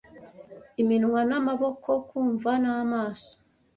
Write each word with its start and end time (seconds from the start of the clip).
iminwa 0.81 1.21
n'amaboko 1.29 1.89
kumva 2.07 2.51
n'amaso 2.63 3.33